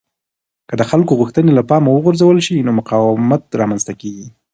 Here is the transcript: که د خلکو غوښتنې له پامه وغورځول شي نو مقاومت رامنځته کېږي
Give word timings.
که 0.69 0.73
د 0.79 0.83
خلکو 0.91 1.13
غوښتنې 1.19 1.51
له 1.55 1.63
پامه 1.69 1.89
وغورځول 1.93 2.37
شي 2.45 2.65
نو 2.67 2.71
مقاومت 2.79 3.41
رامنځته 3.61 3.93
کېږي 4.01 4.27